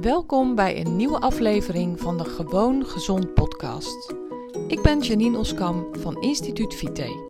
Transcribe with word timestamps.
Welkom 0.00 0.54
bij 0.54 0.80
een 0.80 0.96
nieuwe 0.96 1.20
aflevering 1.20 2.00
van 2.00 2.16
de 2.16 2.24
Gewoon 2.24 2.86
Gezond 2.86 3.34
podcast. 3.34 4.14
Ik 4.68 4.82
ben 4.82 5.00
Janine 5.00 5.38
Oskam 5.38 5.86
van 5.98 6.22
Instituut 6.22 6.74
Vite. 6.74 7.28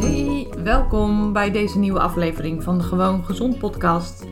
Hey, 0.00 0.48
welkom 0.62 1.32
bij 1.32 1.50
deze 1.50 1.78
nieuwe 1.78 2.00
aflevering 2.00 2.62
van 2.62 2.78
de 2.78 2.84
Gewoon 2.84 3.24
Gezond 3.24 3.58
podcast. 3.58 4.24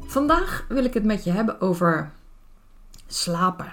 Vandaag 0.00 0.66
wil 0.68 0.84
ik 0.84 0.94
het 0.94 1.04
met 1.04 1.24
je 1.24 1.30
hebben 1.30 1.60
over 1.60 2.12
slapen. 3.06 3.72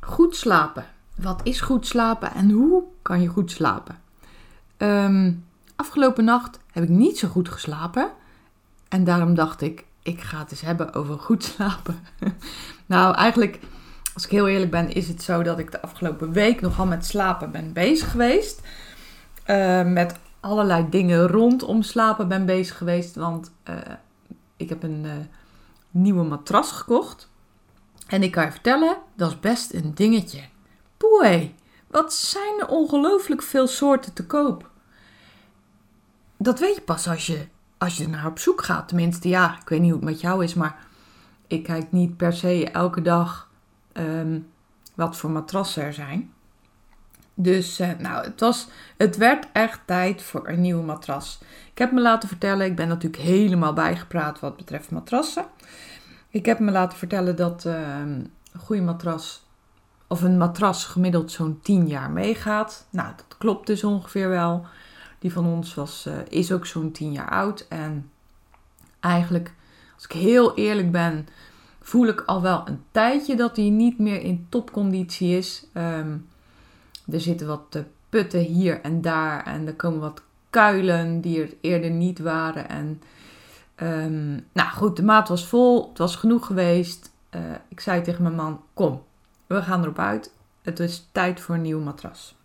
Goed 0.00 0.36
slapen. 0.36 0.86
Wat 1.16 1.40
is 1.42 1.60
goed 1.60 1.86
slapen 1.86 2.32
en 2.32 2.50
hoe 2.50 2.82
kan 3.02 3.20
je 3.20 3.28
goed 3.28 3.50
slapen? 3.50 4.00
Ehm, 4.76 5.32
afgelopen 5.76 6.24
nacht 6.24 6.58
heb 6.78 6.88
ik 6.88 6.96
niet 6.96 7.18
zo 7.18 7.28
goed 7.28 7.48
geslapen. 7.48 8.10
En 8.88 9.04
daarom 9.04 9.34
dacht 9.34 9.60
ik, 9.60 9.84
ik 10.02 10.20
ga 10.20 10.38
het 10.38 10.50
eens 10.50 10.60
hebben 10.60 10.94
over 10.94 11.18
goed 11.18 11.44
slapen. 11.44 12.00
nou, 12.86 13.14
eigenlijk, 13.14 13.60
als 14.14 14.24
ik 14.24 14.30
heel 14.30 14.48
eerlijk 14.48 14.70
ben, 14.70 14.92
is 14.92 15.08
het 15.08 15.22
zo 15.22 15.42
dat 15.42 15.58
ik 15.58 15.70
de 15.70 15.82
afgelopen 15.82 16.32
week 16.32 16.60
nogal 16.60 16.86
met 16.86 17.06
slapen 17.06 17.50
ben 17.50 17.72
bezig 17.72 18.10
geweest. 18.10 18.60
Uh, 19.46 19.84
met 19.84 20.14
allerlei 20.40 20.86
dingen 20.90 21.26
rondom 21.26 21.82
slapen 21.82 22.28
ben 22.28 22.46
bezig 22.46 22.76
geweest. 22.76 23.14
Want 23.14 23.52
uh, 23.68 23.76
ik 24.56 24.68
heb 24.68 24.82
een 24.82 25.04
uh, 25.04 25.12
nieuwe 25.90 26.24
matras 26.24 26.72
gekocht. 26.72 27.30
En 28.06 28.22
ik 28.22 28.30
kan 28.30 28.44
je 28.44 28.50
vertellen, 28.50 28.96
dat 29.16 29.30
is 29.30 29.40
best 29.40 29.74
een 29.74 29.94
dingetje. 29.94 30.40
Poei, 30.96 31.54
wat 31.86 32.14
zijn 32.14 32.60
er 32.60 32.68
ongelooflijk 32.68 33.42
veel 33.42 33.66
soorten 33.66 34.12
te 34.12 34.26
koop 34.26 34.70
dat 36.38 36.58
weet 36.58 36.74
je 36.74 36.80
pas 36.80 37.08
als 37.08 37.26
je, 37.26 37.46
als 37.78 37.96
je 37.96 38.08
naar 38.08 38.26
op 38.26 38.38
zoek 38.38 38.62
gaat. 38.62 38.88
Tenminste, 38.88 39.28
ja, 39.28 39.58
ik 39.60 39.68
weet 39.68 39.80
niet 39.80 39.90
hoe 39.90 40.00
het 40.00 40.08
met 40.08 40.20
jou 40.20 40.44
is, 40.44 40.54
maar 40.54 40.76
ik 41.46 41.62
kijk 41.62 41.92
niet 41.92 42.16
per 42.16 42.32
se 42.32 42.70
elke 42.70 43.02
dag 43.02 43.50
um, 43.92 44.48
wat 44.94 45.16
voor 45.16 45.30
matrassen 45.30 45.82
er 45.82 45.94
zijn. 45.94 46.32
Dus 47.34 47.80
uh, 47.80 47.90
nou, 47.98 48.24
het, 48.24 48.40
was, 48.40 48.68
het 48.96 49.16
werd 49.16 49.46
echt 49.52 49.80
tijd 49.84 50.22
voor 50.22 50.48
een 50.48 50.60
nieuwe 50.60 50.82
matras. 50.82 51.38
Ik 51.72 51.78
heb 51.78 51.92
me 51.92 52.00
laten 52.00 52.28
vertellen, 52.28 52.66
ik 52.66 52.76
ben 52.76 52.88
natuurlijk 52.88 53.22
helemaal 53.22 53.72
bijgepraat 53.72 54.40
wat 54.40 54.56
betreft 54.56 54.90
matrassen. 54.90 55.44
Ik 56.28 56.46
heb 56.46 56.58
me 56.58 56.70
laten 56.70 56.98
vertellen 56.98 57.36
dat 57.36 57.64
uh, 57.64 57.98
een 57.98 58.30
goede 58.58 58.82
matras, 58.82 59.46
of 60.06 60.22
een 60.22 60.38
matras 60.38 60.84
gemiddeld 60.84 61.30
zo'n 61.30 61.58
10 61.62 61.86
jaar 61.86 62.10
meegaat. 62.10 62.86
Nou, 62.90 63.08
dat 63.16 63.38
klopt 63.38 63.66
dus 63.66 63.84
ongeveer 63.84 64.28
wel. 64.28 64.66
Die 65.18 65.32
van 65.32 65.46
ons 65.46 65.74
was, 65.74 66.06
uh, 66.08 66.14
is 66.28 66.52
ook 66.52 66.66
zo'n 66.66 66.92
10 66.92 67.12
jaar 67.12 67.30
oud. 67.30 67.66
En 67.68 68.10
eigenlijk, 69.00 69.52
als 69.94 70.04
ik 70.04 70.12
heel 70.12 70.54
eerlijk 70.54 70.92
ben, 70.92 71.28
voel 71.80 72.06
ik 72.06 72.20
al 72.20 72.42
wel 72.42 72.62
een 72.64 72.82
tijdje 72.90 73.36
dat 73.36 73.56
hij 73.56 73.68
niet 73.68 73.98
meer 73.98 74.20
in 74.20 74.46
topconditie 74.48 75.36
is. 75.36 75.66
Um, 75.74 76.28
er 77.10 77.20
zitten 77.20 77.46
wat 77.46 77.74
uh, 77.76 77.82
putten 78.08 78.40
hier 78.40 78.80
en 78.80 79.00
daar. 79.00 79.46
En 79.46 79.66
er 79.66 79.74
komen 79.74 80.00
wat 80.00 80.22
kuilen 80.50 81.20
die 81.20 81.42
er 81.42 81.54
eerder 81.60 81.90
niet 81.90 82.18
waren. 82.18 82.68
En 82.68 83.02
um, 83.82 84.46
nou 84.52 84.70
goed, 84.70 84.96
de 84.96 85.02
maat 85.02 85.28
was 85.28 85.46
vol. 85.46 85.88
Het 85.88 85.98
was 85.98 86.16
genoeg 86.16 86.46
geweest. 86.46 87.12
Uh, 87.30 87.40
ik 87.68 87.80
zei 87.80 88.02
tegen 88.02 88.22
mijn 88.22 88.34
man: 88.34 88.60
Kom, 88.74 89.02
we 89.46 89.62
gaan 89.62 89.82
erop 89.82 89.98
uit. 89.98 90.32
Het 90.62 90.80
is 90.80 91.08
tijd 91.12 91.40
voor 91.40 91.54
een 91.54 91.62
nieuw 91.62 91.80
matras. 91.80 92.37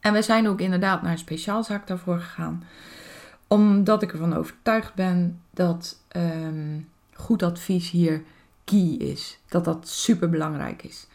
En 0.00 0.12
we 0.12 0.22
zijn 0.22 0.48
ook 0.48 0.60
inderdaad 0.60 1.02
naar 1.02 1.12
een 1.12 1.18
speciaalzaak 1.18 1.86
daarvoor 1.86 2.18
gegaan. 2.18 2.64
Omdat 3.46 4.02
ik 4.02 4.12
ervan 4.12 4.34
overtuigd 4.34 4.94
ben 4.94 5.42
dat 5.50 6.02
um, 6.16 6.88
goed 7.14 7.42
advies 7.42 7.90
hier 7.90 8.22
key 8.64 8.94
is. 8.98 9.38
Dat 9.48 9.64
dat 9.64 9.88
super 9.88 10.30
belangrijk 10.30 10.82
is. 10.82 11.06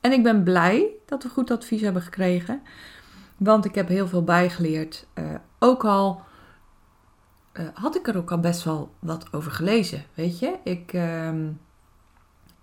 En 0.00 0.12
ik 0.12 0.22
ben 0.22 0.42
blij 0.42 0.86
dat 1.06 1.22
we 1.22 1.28
goed 1.28 1.50
advies 1.50 1.80
hebben 1.80 2.02
gekregen. 2.02 2.62
Want 3.36 3.64
ik 3.64 3.74
heb 3.74 3.88
heel 3.88 4.08
veel 4.08 4.24
bijgeleerd. 4.24 5.06
Uh, 5.14 5.24
ook 5.58 5.84
al 5.84 6.22
uh, 7.52 7.68
had 7.74 7.96
ik 7.96 8.08
er 8.08 8.16
ook 8.16 8.30
al 8.30 8.40
best 8.40 8.64
wel 8.64 8.94
wat 8.98 9.32
over 9.32 9.52
gelezen. 9.52 10.04
Weet 10.14 10.38
je, 10.38 10.58
ik, 10.64 10.92
uh, 10.92 11.32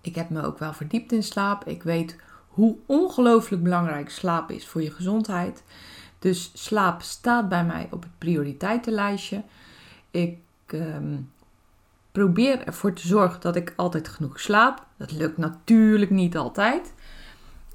ik 0.00 0.14
heb 0.14 0.30
me 0.30 0.42
ook 0.42 0.58
wel 0.58 0.72
verdiept 0.72 1.12
in 1.12 1.22
slaap. 1.22 1.64
Ik 1.64 1.82
weet 1.82 2.16
hoe 2.58 2.76
ongelooflijk 2.86 3.62
belangrijk 3.62 4.10
slaap 4.10 4.50
is 4.50 4.66
voor 4.66 4.82
je 4.82 4.90
gezondheid. 4.90 5.64
Dus 6.18 6.50
slaap 6.54 7.02
staat 7.02 7.48
bij 7.48 7.64
mij 7.64 7.88
op 7.90 8.02
het 8.02 8.18
prioriteitenlijstje. 8.18 9.42
Ik 10.10 10.38
um, 10.66 11.30
probeer 12.12 12.62
ervoor 12.64 12.92
te 12.92 13.06
zorgen 13.06 13.40
dat 13.40 13.56
ik 13.56 13.72
altijd 13.76 14.08
genoeg 14.08 14.40
slaap. 14.40 14.86
Dat 14.96 15.12
lukt 15.12 15.36
natuurlijk 15.36 16.10
niet 16.10 16.36
altijd. 16.36 16.94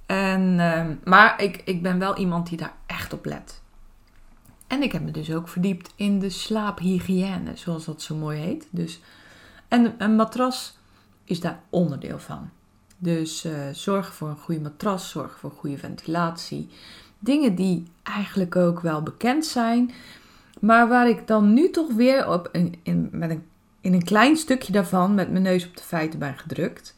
En, 0.05 0.59
um, 0.59 0.99
maar 1.03 1.41
ik, 1.41 1.61
ik 1.66 1.81
ben 1.81 1.99
wel 1.99 2.17
iemand 2.17 2.47
die 2.47 2.57
daar 2.57 2.75
echt 2.85 3.13
op 3.13 3.25
let. 3.25 3.61
En 4.67 4.81
ik 4.81 4.91
heb 4.91 5.01
me 5.01 5.11
dus 5.11 5.33
ook 5.33 5.47
verdiept 5.47 5.93
in 5.95 6.19
de 6.19 6.29
slaaphygiëne, 6.29 7.55
zoals 7.55 7.85
dat 7.85 8.01
zo 8.01 8.16
mooi 8.16 8.39
heet. 8.39 8.67
Dus, 8.69 9.01
en 9.67 9.95
een 9.97 10.16
matras 10.16 10.77
is 11.23 11.39
daar 11.39 11.59
onderdeel 11.69 12.19
van. 12.19 12.49
Dus 13.03 13.46
uh, 13.46 13.53
zorg 13.72 14.14
voor 14.14 14.30
een 14.30 14.38
goede 14.38 14.62
matras, 14.62 15.09
zorg 15.09 15.40
voor 15.40 15.52
goede 15.52 15.78
ventilatie. 15.78 16.69
Dingen 17.19 17.56
die 17.56 17.88
eigenlijk 18.03 18.56
ook 18.56 18.80
wel 18.80 19.03
bekend 19.03 19.46
zijn, 19.46 19.91
maar 20.59 20.88
waar 20.88 21.09
ik 21.09 21.28
dan 21.28 21.53
nu 21.53 21.69
toch 21.69 21.94
weer 21.94 22.30
op 22.30 22.50
in, 22.52 22.80
in, 22.84 23.09
met 23.12 23.30
een, 23.30 23.47
in 23.81 23.94
een 23.94 24.03
klein 24.03 24.38
stukje 24.38 24.72
daarvan 24.72 25.14
met 25.14 25.31
mijn 25.31 25.44
neus 25.44 25.68
op 25.68 25.78
de 25.78 25.84
feiten 25.84 26.19
ben 26.19 26.38
gedrukt. 26.38 26.96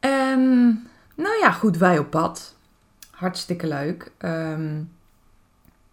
En 0.00 0.40
nou 1.14 1.38
ja, 1.40 1.50
goed, 1.50 1.76
wij 1.76 1.98
op 1.98 2.10
pad. 2.10 2.56
Hartstikke 3.10 3.66
leuk. 3.66 4.12
Um, 4.18 4.92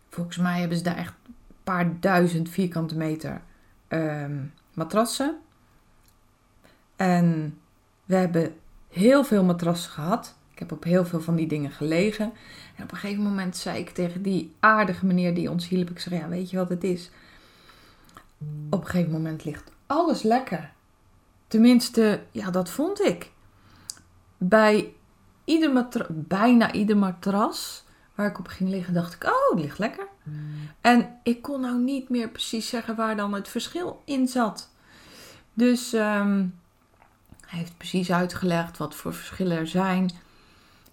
volgens 0.10 0.38
mij 0.38 0.60
hebben 0.60 0.78
ze 0.78 0.84
daar 0.84 0.98
echt 0.98 1.14
een 1.28 1.36
paar 1.64 2.00
duizend 2.00 2.50
vierkante 2.50 2.98
meter 2.98 3.42
um, 3.90 4.54
matrassen. 4.74 5.38
En 6.96 7.58
we 8.06 8.16
hebben 8.16 8.56
heel 8.92 9.24
veel 9.24 9.44
matrassen 9.44 9.92
gehad. 9.92 10.36
Ik 10.52 10.60
heb 10.60 10.72
op 10.72 10.84
heel 10.84 11.06
veel 11.06 11.22
van 11.22 11.36
die 11.36 11.48
dingen 11.48 11.72
gelegen. 11.72 12.32
En 12.76 12.84
op 12.84 12.92
een 12.92 12.98
gegeven 12.98 13.24
moment 13.24 13.58
zei 13.58 13.80
ik 13.80 13.90
tegen 13.90 14.22
die 14.22 14.56
aardige 14.60 15.06
meneer 15.06 15.34
die 15.34 15.50
ons 15.50 15.68
hielp. 15.68 15.90
Ik 15.90 16.00
zei, 16.00 16.16
ja, 16.16 16.28
weet 16.28 16.50
je 16.50 16.58
wat 16.58 16.70
het 16.70 16.84
is? 16.84 17.10
Op 18.70 18.82
een 18.82 18.88
gegeven 18.90 19.12
moment 19.12 19.46
ligt 19.46 19.72
alles 19.86 20.22
lekker. 20.22 20.72
Tenminste, 21.48 22.22
ja, 22.32 22.52
dat 22.52 22.70
vond 22.70 23.02
ik. 23.02 23.32
Bij 24.38 24.94
ieder 25.44 25.72
matra 25.72 26.06
bijna 26.10 26.72
ieder 26.72 26.98
matras 26.98 27.84
waar 28.16 28.28
ik 28.28 28.40
op 28.40 28.48
ging 28.48 28.70
liggen, 28.70 28.94
dacht 28.94 29.14
ik, 29.14 29.24
oh, 29.24 29.52
het 29.52 29.60
ligt 29.60 29.80
lekker. 29.80 30.08
Mm. 30.24 30.70
En 30.82 31.20
ik 31.24 31.42
kon 31.42 31.62
nou 31.62 31.80
niet 31.80 32.10
meer 32.10 32.30
precies 32.30 32.70
zeggen 32.70 32.96
waar 32.96 33.16
dan 33.16 33.34
het 33.34 33.48
verschil 33.48 34.02
in 34.06 34.28
zat. 34.28 34.70
Dus 35.54 35.94
um, 35.94 36.60
hij 37.52 37.60
heeft 37.60 37.78
precies 37.78 38.12
uitgelegd 38.12 38.78
wat 38.78 38.96
voor 38.96 39.14
verschillen 39.14 39.58
er 39.58 39.68
zijn. 39.68 40.10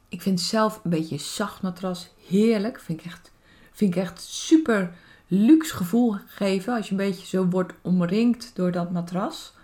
Ik 0.08 0.22
vind 0.22 0.40
zelf 0.40 0.80
een 0.84 0.90
beetje 0.90 1.18
zacht 1.18 1.62
matras 1.62 2.08
heerlijk. 2.26 2.80
Vind 2.80 3.00
ik 3.00 3.06
echt, 3.06 3.32
vind 3.72 3.94
ik 3.94 4.02
echt 4.02 4.20
super 4.22 4.90
luxe 5.26 5.76
gevoel 5.76 6.16
geven 6.26 6.74
als 6.74 6.84
je 6.84 6.90
een 6.90 6.96
beetje 6.96 7.26
zo 7.26 7.46
wordt 7.46 7.72
omringd 7.82 8.50
door 8.54 8.72
dat 8.72 8.90
matras. 8.90 9.54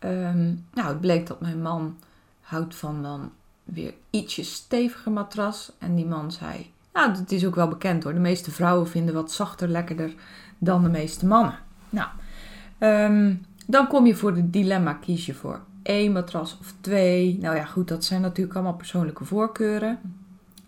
Um, 0.00 0.66
nou, 0.74 0.88
het 0.88 1.00
bleek 1.00 1.26
dat 1.26 1.40
mijn 1.40 1.62
man 1.62 1.98
houdt 2.40 2.76
van 2.76 3.02
dan 3.02 3.32
weer 3.64 3.94
ietsje 4.10 4.44
steviger 4.44 5.12
matras. 5.12 5.72
En 5.78 5.94
die 5.94 6.06
man 6.06 6.32
zei, 6.32 6.72
nou, 6.92 7.14
dat 7.14 7.30
is 7.30 7.44
ook 7.44 7.54
wel 7.54 7.68
bekend 7.68 8.02
hoor. 8.02 8.14
De 8.14 8.20
meeste 8.20 8.50
vrouwen 8.50 8.88
vinden 8.88 9.14
wat 9.14 9.32
zachter 9.32 9.68
lekkerder 9.68 10.14
dan 10.58 10.82
de 10.82 10.88
meeste 10.88 11.26
mannen. 11.26 11.58
Nou, 11.90 12.08
um, 12.78 13.44
dan 13.66 13.86
kom 13.86 14.06
je 14.06 14.14
voor 14.14 14.36
het 14.36 14.52
dilemma, 14.52 14.92
kies 14.92 15.26
je 15.26 15.34
voor 15.34 15.60
één 15.86 16.12
matras 16.12 16.58
of 16.60 16.74
twee. 16.80 17.38
Nou 17.38 17.56
ja, 17.56 17.64
goed, 17.64 17.88
dat 17.88 18.04
zijn 18.04 18.20
natuurlijk 18.20 18.56
allemaal 18.56 18.76
persoonlijke 18.76 19.24
voorkeuren. 19.24 19.98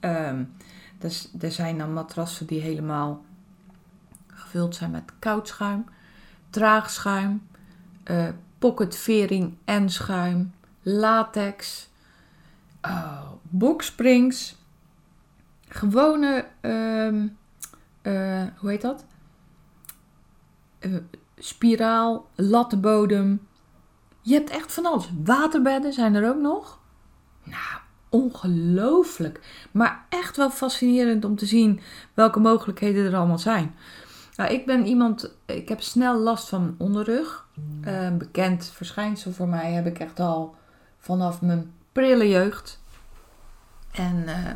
Um, 0.00 0.53
dus, 0.99 1.29
er 1.41 1.53
zijn 1.53 1.79
dan 1.79 1.93
matrassen 1.93 2.47
die 2.47 2.61
helemaal 2.61 3.25
gevuld 4.26 4.75
zijn 4.75 4.91
met 4.91 5.12
koud 5.19 5.49
schuim, 5.49 5.85
traag 6.50 6.91
schuim, 6.91 7.47
uh, 8.05 8.29
vering 8.88 9.55
en 9.65 9.91
schuim, 9.91 10.53
latex, 10.82 11.88
oh, 12.82 13.31
boxsprings, 13.43 14.56
gewone, 15.69 16.47
um, 16.61 17.37
uh, 18.03 18.43
hoe 18.56 18.71
heet 18.71 18.82
dat? 18.82 19.05
Uh, 20.81 20.97
spiraal, 21.38 22.29
lattenbodem, 22.35 23.48
je 24.29 24.35
hebt 24.35 24.51
echt 24.51 24.73
van 24.73 24.87
alles. 24.87 25.11
Waterbedden 25.25 25.93
zijn 25.93 26.15
er 26.15 26.29
ook 26.29 26.41
nog. 26.41 26.79
Nou, 27.43 27.81
ongelooflijk. 28.09 29.67
Maar 29.71 30.05
echt 30.09 30.37
wel 30.37 30.51
fascinerend 30.51 31.25
om 31.25 31.37
te 31.37 31.47
zien 31.47 31.81
welke 32.15 32.41
mogelijkheden 32.41 33.07
er 33.07 33.17
allemaal 33.17 33.39
zijn. 33.39 33.75
Nou, 34.37 34.53
ik 34.53 34.67
ben 34.67 34.87
iemand, 34.87 35.35
ik 35.47 35.69
heb 35.69 35.81
snel 35.81 36.19
last 36.19 36.49
van 36.49 36.63
mijn 36.63 36.75
onderrug. 36.79 37.47
Uh, 37.85 38.03
een 38.03 38.19
bekend 38.19 38.65
verschijnsel 38.65 39.33
voor 39.33 39.49
mij 39.49 39.73
heb 39.73 39.87
ik 39.87 39.99
echt 39.99 40.21
al 40.21 40.55
vanaf 40.99 41.43
mijn 41.43 41.73
prille 41.93 42.29
jeugd. 42.29 42.81
En 43.91 44.17
uh, 44.27 44.51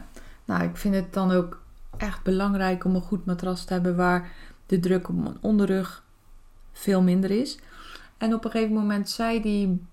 nou, 0.45 0.63
ik 0.63 0.77
vind 0.77 0.95
het 0.95 1.13
dan 1.13 1.31
ook 1.31 1.61
echt 1.97 2.23
belangrijk 2.23 2.85
om 2.85 2.95
een 2.95 3.01
goed 3.01 3.25
matras 3.25 3.65
te 3.65 3.73
hebben 3.73 3.97
waar 3.97 4.31
de 4.67 4.81
druk 4.81 5.09
op 5.09 5.17
mijn 5.17 5.37
onderrug 5.41 6.05
veel 6.73 7.03
minder 7.03 7.31
is. 7.31 7.59
En 8.23 8.35
op 8.35 8.45
een 8.45 8.51
gegeven 8.51 8.75
moment 8.75 9.11
zei 9.11 9.41
die 9.41 9.87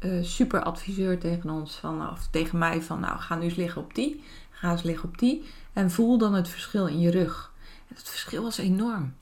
uh, 0.00 0.24
super 0.24 0.62
adviseur 0.62 1.18
tegen 1.18 1.50
ons 1.50 1.76
van, 1.76 2.10
of 2.10 2.28
tegen 2.30 2.58
mij 2.58 2.82
van, 2.82 3.00
nou 3.00 3.18
ga 3.18 3.34
nu 3.34 3.42
eens 3.42 3.54
liggen 3.54 3.82
op 3.82 3.94
die, 3.94 4.24
ga 4.50 4.70
eens 4.70 4.82
liggen 4.82 5.08
op 5.08 5.18
die 5.18 5.44
en 5.72 5.90
voel 5.90 6.18
dan 6.18 6.34
het 6.34 6.48
verschil 6.48 6.86
in 6.86 7.00
je 7.00 7.10
rug. 7.10 7.52
En 7.88 7.94
het 7.96 8.08
verschil 8.08 8.42
was 8.42 8.58
enorm. 8.58 9.14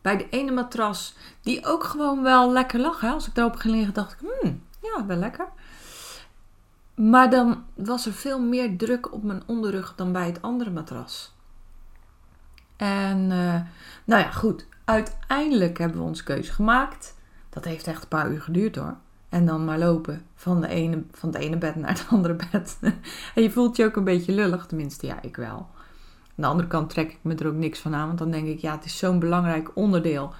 Bij 0.00 0.16
de 0.16 0.28
ene 0.28 0.50
matras, 0.50 1.14
die 1.42 1.66
ook 1.66 1.84
gewoon 1.84 2.22
wel 2.22 2.52
lekker 2.52 2.80
lag, 2.80 3.00
hè? 3.00 3.08
als 3.10 3.26
ik 3.26 3.34
daarop 3.34 3.56
ging 3.56 3.74
liggen, 3.74 3.94
dacht 3.94 4.12
ik, 4.12 4.18
hmm, 4.18 4.62
ja, 4.82 5.06
wel 5.06 5.16
lekker. 5.16 5.48
Maar 6.94 7.30
dan 7.30 7.64
was 7.74 8.06
er 8.06 8.12
veel 8.12 8.40
meer 8.40 8.76
druk 8.76 9.12
op 9.12 9.22
mijn 9.22 9.42
onderrug 9.46 9.94
dan 9.96 10.12
bij 10.12 10.26
het 10.26 10.42
andere 10.42 10.70
matras. 10.70 11.32
En 12.76 13.18
uh, 13.18 13.60
nou 14.04 14.22
ja, 14.22 14.30
goed. 14.30 14.66
Uiteindelijk 14.84 15.78
hebben 15.78 15.98
we 15.98 16.04
onze 16.04 16.24
keuze 16.24 16.52
gemaakt. 16.52 17.18
Dat 17.50 17.64
heeft 17.64 17.86
echt 17.86 18.02
een 18.02 18.08
paar 18.08 18.30
uur 18.30 18.42
geduurd 18.42 18.76
hoor. 18.76 18.96
En 19.28 19.46
dan 19.46 19.64
maar 19.64 19.78
lopen 19.78 20.22
van, 20.34 20.60
de 20.60 20.68
ene, 20.68 21.02
van 21.12 21.28
het 21.28 21.38
ene 21.38 21.58
bed 21.58 21.76
naar 21.76 21.90
het 21.90 22.06
andere 22.10 22.36
bed. 22.50 22.78
en 23.34 23.42
je 23.42 23.50
voelt 23.50 23.76
je 23.76 23.84
ook 23.84 23.96
een 23.96 24.04
beetje 24.04 24.32
lullig, 24.32 24.66
tenminste 24.66 25.06
ja, 25.06 25.22
ik 25.22 25.36
wel. 25.36 25.56
Aan 25.56 26.46
de 26.46 26.46
andere 26.46 26.68
kant 26.68 26.90
trek 26.90 27.10
ik 27.10 27.18
me 27.22 27.34
er 27.34 27.46
ook 27.46 27.54
niks 27.54 27.78
van 27.78 27.94
aan, 27.94 28.06
want 28.06 28.18
dan 28.18 28.30
denk 28.30 28.46
ik, 28.46 28.58
ja, 28.58 28.72
het 28.74 28.84
is 28.84 28.98
zo'n 28.98 29.18
belangrijk 29.18 29.70
onderdeel 29.74 30.34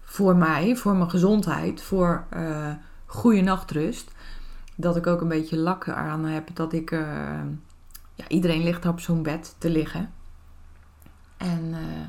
voor 0.00 0.36
mij, 0.36 0.76
voor 0.76 0.96
mijn 0.96 1.10
gezondheid, 1.10 1.82
voor 1.82 2.24
uh, 2.36 2.68
goede 3.06 3.40
nachtrust. 3.40 4.10
Dat 4.74 4.96
ik 4.96 5.06
ook 5.06 5.20
een 5.20 5.28
beetje 5.28 5.56
lak 5.56 5.88
aan 5.88 6.24
heb 6.24 6.48
dat 6.54 6.72
ik, 6.72 6.90
uh, 6.90 7.00
ja, 8.14 8.28
iedereen 8.28 8.62
ligt 8.62 8.86
op 8.86 9.00
zo'n 9.00 9.22
bed 9.22 9.54
te 9.58 9.70
liggen. 9.70 10.12
En 11.36 11.64
uh, 11.64 12.06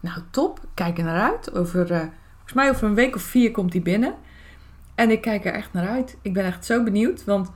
nou, 0.00 0.20
top, 0.30 0.60
kijk 0.74 0.98
er 0.98 1.04
naar 1.04 1.30
uit. 1.30 1.54
Over, 1.54 2.12
volgens 2.42 2.52
mij 2.52 2.70
over 2.70 2.88
een 2.88 2.94
week 2.94 3.14
of 3.14 3.22
vier 3.22 3.50
komt 3.50 3.72
hij 3.72 3.82
binnen. 3.82 4.14
En 4.94 5.10
ik 5.10 5.20
kijk 5.20 5.44
er 5.44 5.52
echt 5.52 5.72
naar 5.72 5.88
uit. 5.88 6.16
Ik 6.22 6.32
ben 6.32 6.44
echt 6.44 6.64
zo 6.64 6.82
benieuwd. 6.82 7.24
Want 7.24 7.50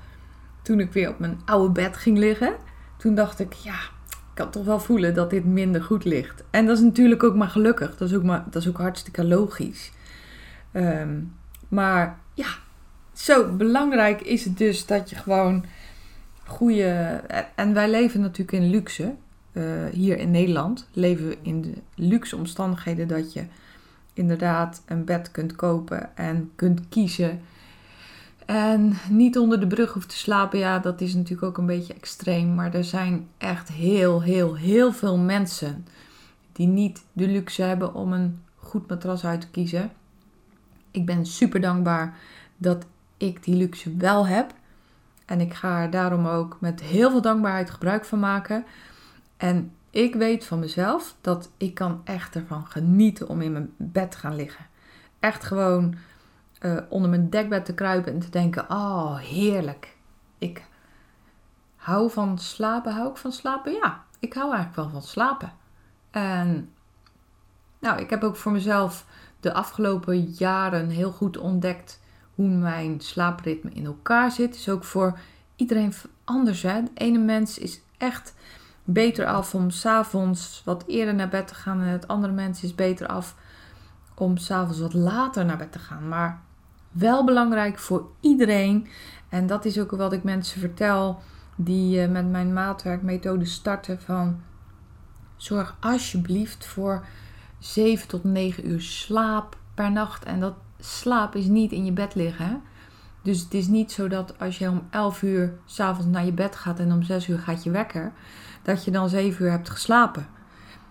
toen 0.62 0.80
ik 0.80 0.92
weer 0.92 1.08
op 1.08 1.18
mijn 1.18 1.40
oude 1.44 1.72
bed 1.72 1.96
ging 1.96 2.18
liggen, 2.18 2.54
toen 2.96 3.14
dacht 3.14 3.38
ik, 3.38 3.52
ja, 3.52 3.78
ik 4.08 4.34
kan 4.34 4.50
toch 4.50 4.64
wel 4.64 4.80
voelen 4.80 5.14
dat 5.14 5.30
dit 5.30 5.44
minder 5.44 5.82
goed 5.82 6.04
ligt. 6.04 6.44
En 6.50 6.66
dat 6.66 6.76
is 6.76 6.82
natuurlijk 6.82 7.22
ook 7.22 7.34
maar 7.34 7.48
gelukkig. 7.48 7.96
Dat 7.96 8.08
is 8.08 8.14
ook, 8.14 8.22
maar, 8.22 8.44
dat 8.50 8.62
is 8.62 8.68
ook 8.68 8.78
hartstikke 8.78 9.24
logisch. 9.24 9.92
Um, 10.72 11.34
maar 11.68 12.18
ja, 12.34 12.48
zo 13.12 13.52
belangrijk 13.56 14.20
is 14.20 14.44
het 14.44 14.58
dus 14.58 14.86
dat 14.86 15.10
je 15.10 15.16
gewoon 15.16 15.64
goede. 16.44 17.20
En 17.54 17.74
wij 17.74 17.90
leven 17.90 18.20
natuurlijk 18.20 18.58
in 18.58 18.70
luxe. 18.70 19.14
Uh, 19.52 19.64
hier 19.92 20.18
in 20.18 20.30
Nederland 20.30 20.88
leven 20.92 21.28
we 21.28 21.38
in 21.42 21.62
de 21.62 21.72
luxe 21.94 22.36
omstandigheden 22.36 23.08
dat 23.08 23.32
je 23.32 23.44
inderdaad 24.16 24.82
een 24.86 25.04
bed 25.04 25.30
kunt 25.30 25.56
kopen 25.56 26.16
en 26.16 26.50
kunt 26.54 26.88
kiezen. 26.88 27.40
En 28.46 28.92
niet 29.08 29.38
onder 29.38 29.60
de 29.60 29.66
brug 29.66 29.92
hoeft 29.92 30.08
te 30.08 30.16
slapen, 30.16 30.58
ja, 30.58 30.78
dat 30.78 31.00
is 31.00 31.14
natuurlijk 31.14 31.42
ook 31.42 31.58
een 31.58 31.66
beetje 31.66 31.94
extreem. 31.94 32.54
Maar 32.54 32.74
er 32.74 32.84
zijn 32.84 33.28
echt 33.38 33.68
heel, 33.68 34.22
heel, 34.22 34.56
heel 34.56 34.92
veel 34.92 35.18
mensen 35.18 35.86
die 36.52 36.66
niet 36.66 37.04
de 37.12 37.28
luxe 37.28 37.62
hebben 37.62 37.94
om 37.94 38.12
een 38.12 38.42
goed 38.56 38.88
matras 38.88 39.24
uit 39.24 39.40
te 39.40 39.50
kiezen. 39.50 39.90
Ik 40.90 41.06
ben 41.06 41.26
super 41.26 41.60
dankbaar 41.60 42.16
dat 42.56 42.86
ik 43.16 43.44
die 43.44 43.56
luxe 43.56 43.96
wel 43.96 44.26
heb. 44.26 44.54
En 45.24 45.40
ik 45.40 45.54
ga 45.54 45.82
er 45.82 45.90
daarom 45.90 46.26
ook 46.26 46.56
met 46.60 46.80
heel 46.80 47.10
veel 47.10 47.22
dankbaarheid 47.22 47.70
gebruik 47.70 48.04
van 48.04 48.18
maken. 48.18 48.64
En 49.36 49.72
ik 49.96 50.14
weet 50.14 50.44
van 50.44 50.58
mezelf 50.58 51.16
dat 51.20 51.50
ik 51.56 51.74
kan 51.74 52.00
echt 52.04 52.34
ervan 52.34 52.66
genieten 52.66 53.28
om 53.28 53.40
in 53.40 53.52
mijn 53.52 53.74
bed 53.76 54.10
te 54.10 54.18
gaan 54.18 54.34
liggen. 54.34 54.66
Echt 55.20 55.44
gewoon 55.44 55.94
uh, 56.60 56.78
onder 56.88 57.10
mijn 57.10 57.30
dekbed 57.30 57.64
te 57.64 57.74
kruipen 57.74 58.12
en 58.12 58.18
te 58.18 58.30
denken: 58.30 58.70
oh, 58.70 59.18
heerlijk. 59.18 59.96
Ik 60.38 60.64
hou 61.76 62.10
van 62.10 62.38
slapen. 62.38 62.92
Hou 62.92 63.10
ik 63.10 63.16
van 63.16 63.32
slapen? 63.32 63.72
Ja, 63.72 64.04
ik 64.18 64.32
hou 64.32 64.54
eigenlijk 64.54 64.76
wel 64.76 65.00
van 65.00 65.08
slapen. 65.08 65.52
En 66.10 66.70
nou, 67.78 68.00
ik 68.00 68.10
heb 68.10 68.22
ook 68.22 68.36
voor 68.36 68.52
mezelf 68.52 69.06
de 69.40 69.52
afgelopen 69.52 70.20
jaren 70.22 70.88
heel 70.88 71.12
goed 71.12 71.38
ontdekt 71.38 72.00
hoe 72.34 72.48
mijn 72.48 73.00
slaapritme 73.00 73.70
in 73.70 73.86
elkaar 73.86 74.30
zit. 74.30 74.54
Is 74.54 74.68
ook 74.68 74.84
voor 74.84 75.18
iedereen 75.56 75.92
anders. 76.24 76.62
Hè? 76.62 76.82
De 76.82 76.90
ene 76.94 77.18
mens 77.18 77.58
is 77.58 77.80
echt 77.98 78.34
beter 78.88 79.26
af 79.26 79.54
om 79.54 79.70
s'avonds 79.70 80.62
wat 80.64 80.84
eerder 80.86 81.14
naar 81.14 81.28
bed 81.28 81.48
te 81.48 81.54
gaan. 81.54 81.80
En 81.80 81.86
het 81.86 82.08
andere 82.08 82.32
mens 82.32 82.62
is 82.62 82.74
beter 82.74 83.06
af 83.06 83.34
om 84.14 84.36
s'avonds 84.36 84.80
wat 84.80 84.94
later 84.94 85.44
naar 85.44 85.56
bed 85.56 85.72
te 85.72 85.78
gaan. 85.78 86.08
Maar 86.08 86.40
wel 86.92 87.24
belangrijk 87.24 87.78
voor 87.78 88.06
iedereen. 88.20 88.88
En 89.28 89.46
dat 89.46 89.64
is 89.64 89.78
ook 89.78 89.90
wat 89.90 90.12
ik 90.12 90.22
mensen 90.22 90.60
vertel 90.60 91.22
die 91.56 92.02
uh, 92.02 92.08
met 92.08 92.30
mijn 92.30 92.52
maatwerkmethode 92.52 93.44
starten. 93.44 94.00
Van 94.00 94.40
zorg 95.36 95.76
alsjeblieft 95.80 96.66
voor 96.66 97.06
7 97.58 98.08
tot 98.08 98.24
9 98.24 98.68
uur 98.68 98.80
slaap 98.80 99.56
per 99.74 99.92
nacht. 99.92 100.24
En 100.24 100.40
dat 100.40 100.54
slaap 100.78 101.34
is 101.34 101.46
niet 101.46 101.72
in 101.72 101.84
je 101.84 101.92
bed 101.92 102.14
liggen. 102.14 102.62
Dus 103.22 103.40
het 103.40 103.54
is 103.54 103.66
niet 103.66 103.92
zo 103.92 104.08
dat 104.08 104.38
als 104.38 104.58
je 104.58 104.68
om 104.68 104.86
11 104.90 105.22
uur 105.22 105.58
s'avonds 105.64 106.06
naar 106.06 106.24
je 106.24 106.32
bed 106.32 106.56
gaat 106.56 106.78
en 106.78 106.92
om 106.92 107.02
6 107.02 107.28
uur 107.28 107.38
gaat 107.38 107.64
je 107.64 107.70
wekker, 107.70 108.12
dat 108.66 108.84
je 108.84 108.90
dan 108.90 109.08
7 109.08 109.44
uur 109.44 109.50
hebt 109.50 109.70
geslapen. 109.70 110.26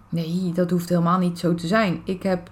Nee, 0.10 0.52
dat 0.54 0.70
hoeft 0.70 0.90
helemaal 0.90 1.20
niet 1.20 1.40
zo 1.40 1.56
te 1.56 1.68
zijn. 1.68 2.02
Ik 2.06 2.24
heb 2.24 2.52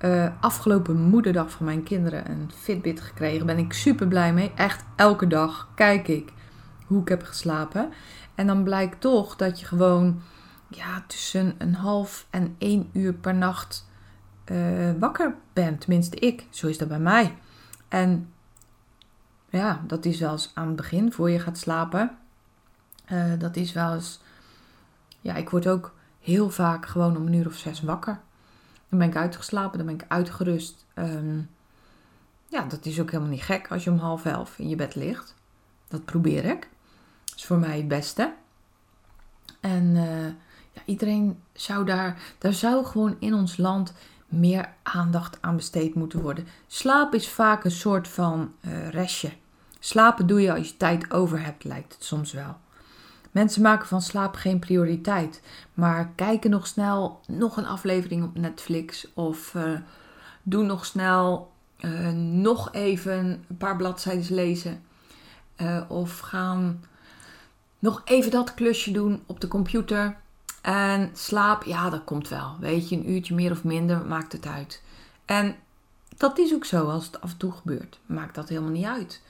uh, 0.00 0.28
afgelopen 0.40 1.00
moederdag 1.00 1.50
van 1.50 1.66
mijn 1.66 1.82
kinderen 1.82 2.30
een 2.30 2.50
Fitbit 2.54 3.00
gekregen. 3.00 3.46
Ben 3.46 3.58
ik 3.58 3.72
super 3.72 4.08
blij 4.08 4.32
mee. 4.32 4.52
Echt 4.54 4.84
elke 4.96 5.26
dag 5.26 5.68
kijk 5.74 6.08
ik 6.08 6.32
hoe 6.86 7.00
ik 7.00 7.08
heb 7.08 7.22
geslapen. 7.22 7.92
En 8.34 8.46
dan 8.46 8.64
blijkt 8.64 9.00
toch 9.00 9.36
dat 9.36 9.60
je 9.60 9.66
gewoon 9.66 10.22
ja, 10.68 11.04
tussen 11.06 11.54
een 11.58 11.74
half 11.74 12.26
en 12.30 12.54
één 12.58 12.90
uur 12.92 13.14
per 13.14 13.34
nacht 13.34 13.88
uh, 14.52 14.90
wakker 14.98 15.34
bent. 15.52 15.80
Tenminste, 15.80 16.16
ik. 16.16 16.46
Zo 16.50 16.66
is 16.66 16.78
dat 16.78 16.88
bij 16.88 16.98
mij. 16.98 17.36
En 17.88 18.32
ja, 19.48 19.84
dat 19.86 20.04
is 20.04 20.20
wel 20.20 20.32
eens 20.32 20.50
aan 20.54 20.66
het 20.66 20.76
begin, 20.76 21.12
voor 21.12 21.30
je 21.30 21.38
gaat 21.38 21.58
slapen. 21.58 22.10
Uh, 23.12 23.32
dat 23.38 23.56
is 23.56 23.72
wel 23.72 23.94
eens. 23.94 24.20
Ja, 25.20 25.34
ik 25.34 25.50
word 25.50 25.68
ook 25.68 25.94
heel 26.20 26.50
vaak 26.50 26.86
gewoon 26.86 27.16
om 27.16 27.26
een 27.26 27.32
uur 27.32 27.46
of 27.46 27.56
zes 27.56 27.80
wakker. 27.80 28.20
Dan 28.88 28.98
ben 28.98 29.08
ik 29.08 29.16
uitgeslapen, 29.16 29.78
dan 29.78 29.86
ben 29.86 29.94
ik 29.94 30.04
uitgerust. 30.08 30.86
Um, 30.94 31.50
ja, 32.46 32.64
dat 32.64 32.86
is 32.86 33.00
ook 33.00 33.10
helemaal 33.10 33.32
niet 33.32 33.42
gek 33.42 33.70
als 33.70 33.84
je 33.84 33.90
om 33.90 33.98
half 33.98 34.24
elf 34.24 34.58
in 34.58 34.68
je 34.68 34.76
bed 34.76 34.94
ligt. 34.94 35.34
Dat 35.88 36.04
probeer 36.04 36.44
ik. 36.44 36.68
Dat 37.24 37.36
is 37.36 37.46
voor 37.46 37.58
mij 37.58 37.76
het 37.76 37.88
beste. 37.88 38.34
En 39.60 39.84
uh, 39.84 40.26
ja, 40.72 40.82
iedereen 40.84 41.42
zou 41.52 41.84
daar, 41.84 42.20
daar 42.38 42.52
zou 42.52 42.84
gewoon 42.84 43.16
in 43.18 43.34
ons 43.34 43.56
land 43.56 43.92
meer 44.26 44.68
aandacht 44.82 45.38
aan 45.40 45.56
besteed 45.56 45.94
moeten 45.94 46.20
worden. 46.20 46.46
Slaap 46.66 47.14
is 47.14 47.28
vaak 47.28 47.64
een 47.64 47.70
soort 47.70 48.08
van 48.08 48.52
uh, 48.60 48.88
restje. 48.88 49.32
Slapen 49.78 50.26
doe 50.26 50.40
je 50.40 50.52
als 50.52 50.68
je 50.68 50.76
tijd 50.76 51.10
over 51.10 51.44
hebt, 51.44 51.64
lijkt 51.64 51.92
het 51.92 52.04
soms 52.04 52.32
wel. 52.32 52.56
Mensen 53.30 53.62
maken 53.62 53.88
van 53.88 54.02
slaap 54.02 54.34
geen 54.34 54.58
prioriteit, 54.58 55.42
maar 55.74 56.12
kijken 56.14 56.50
nog 56.50 56.66
snel 56.66 57.20
nog 57.26 57.56
een 57.56 57.66
aflevering 57.66 58.24
op 58.24 58.38
Netflix 58.38 59.06
of 59.14 59.54
uh, 59.54 59.78
doen 60.42 60.66
nog 60.66 60.86
snel 60.86 61.52
uh, 61.80 62.10
nog 62.32 62.72
even 62.72 63.44
een 63.48 63.56
paar 63.56 63.76
bladzijden 63.76 64.34
lezen 64.34 64.82
uh, 65.56 65.80
of 65.88 66.18
gaan 66.18 66.84
nog 67.78 68.02
even 68.04 68.30
dat 68.30 68.54
klusje 68.54 68.90
doen 68.90 69.22
op 69.26 69.40
de 69.40 69.48
computer. 69.48 70.16
En 70.62 71.10
slaap, 71.12 71.64
ja, 71.64 71.90
dat 71.90 72.04
komt 72.04 72.28
wel. 72.28 72.56
Weet 72.60 72.88
je, 72.88 72.96
een 72.96 73.10
uurtje 73.10 73.34
meer 73.34 73.50
of 73.50 73.64
minder 73.64 74.06
maakt 74.06 74.32
het 74.32 74.46
uit. 74.46 74.82
En 75.24 75.56
dat 76.16 76.38
is 76.38 76.54
ook 76.54 76.64
zo 76.64 76.88
als 76.88 77.06
het 77.06 77.20
af 77.20 77.30
en 77.30 77.36
toe 77.36 77.52
gebeurt. 77.52 77.98
Maakt 78.06 78.34
dat 78.34 78.48
helemaal 78.48 78.70
niet 78.70 78.84
uit. 78.84 79.22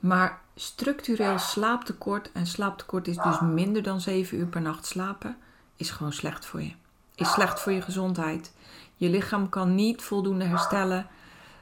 Maar 0.00 0.40
structureel 0.54 1.38
slaaptekort, 1.38 2.32
en 2.32 2.46
slaaptekort 2.46 3.08
is 3.08 3.16
dus 3.16 3.40
minder 3.40 3.82
dan 3.82 4.00
7 4.00 4.38
uur 4.38 4.46
per 4.46 4.60
nacht 4.60 4.86
slapen, 4.86 5.36
is 5.76 5.90
gewoon 5.90 6.12
slecht 6.12 6.46
voor 6.46 6.62
je. 6.62 6.72
Is 7.14 7.32
slecht 7.32 7.60
voor 7.60 7.72
je 7.72 7.82
gezondheid. 7.82 8.52
Je 8.96 9.08
lichaam 9.08 9.48
kan 9.48 9.74
niet 9.74 10.02
voldoende 10.02 10.44
herstellen. 10.44 11.06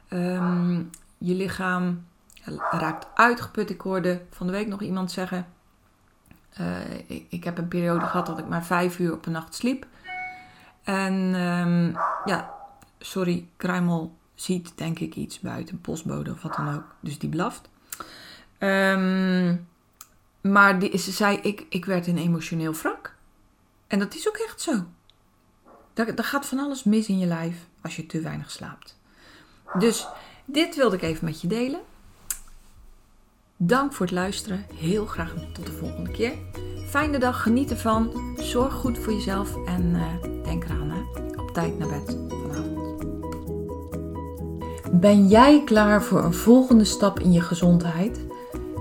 Um, 0.09 0.89
je 1.17 1.33
lichaam 1.33 2.05
raakt 2.71 3.07
uitgeput. 3.13 3.69
Ik 3.69 3.81
hoorde 3.81 4.21
van 4.31 4.47
de 4.47 4.53
week 4.53 4.67
nog 4.67 4.81
iemand 4.81 5.11
zeggen: 5.11 5.47
uh, 6.59 6.93
ik, 7.07 7.25
ik, 7.29 7.43
heb 7.43 7.57
een 7.57 7.67
periode 7.67 8.05
gehad 8.05 8.25
dat 8.25 8.37
ik 8.37 8.47
maar 8.47 8.65
5 8.65 8.99
uur 8.99 9.13
op 9.13 9.25
een 9.25 9.31
nacht 9.31 9.55
sliep. 9.55 9.85
En 10.83 11.13
um, 11.13 11.97
ja, 12.25 12.53
sorry, 12.99 13.47
kruimel 13.57 14.17
ziet 14.35 14.77
denk 14.77 14.99
ik 14.99 15.15
iets 15.15 15.39
buiten, 15.39 15.81
postbode 15.81 16.31
of 16.31 16.41
wat 16.41 16.55
dan 16.55 16.75
ook. 16.75 16.95
Dus 16.99 17.19
die 17.19 17.29
blaft. 17.29 17.69
Ehm, 18.57 19.55
maar 20.41 20.79
die, 20.79 20.97
ze 20.97 21.11
zei, 21.11 21.37
ik, 21.37 21.65
ik 21.69 21.85
werd 21.85 22.07
een 22.07 22.17
emotioneel 22.17 22.73
wrak. 22.73 23.15
En 23.87 23.99
dat 23.99 24.15
is 24.15 24.27
ook 24.27 24.37
echt 24.37 24.61
zo. 24.61 24.85
Er, 25.93 26.23
gaat 26.23 26.45
van 26.45 26.59
alles 26.59 26.83
mis 26.83 27.07
in 27.07 27.19
je 27.19 27.25
lijf 27.25 27.55
als 27.81 27.95
je 27.95 28.05
te 28.05 28.21
weinig 28.21 28.51
slaapt. 28.51 28.97
Dus 29.79 30.07
dit 30.45 30.75
wilde 30.75 30.95
ik 30.95 31.01
even 31.01 31.25
met 31.25 31.41
je 31.41 31.47
delen. 31.47 31.79
Dank 33.57 33.93
voor 33.93 34.05
het 34.05 34.15
luisteren. 34.15 34.65
Heel 34.73 35.05
graag 35.05 35.33
tot 35.53 35.65
de 35.65 35.71
volgende 35.71 36.11
keer. 36.11 36.33
Fijne 36.89 37.19
dag, 37.19 37.41
geniet 37.41 37.71
ervan. 37.71 38.33
Zorg 38.37 38.73
goed 38.73 38.97
voor 38.97 39.13
jezelf 39.13 39.65
en 39.65 39.83
uh, 39.83 40.43
denk 40.43 40.63
eraan, 40.63 40.89
hè? 40.89 41.01
op 41.41 41.53
tijd 41.53 41.77
naar 41.77 41.87
bed 41.87 42.17
vanavond. 42.29 43.05
Ben 44.91 45.27
jij 45.27 45.63
klaar 45.65 46.03
voor 46.03 46.23
een 46.23 46.33
volgende 46.33 46.85
stap 46.85 47.19
in 47.19 47.31
je 47.31 47.41
gezondheid? 47.41 48.25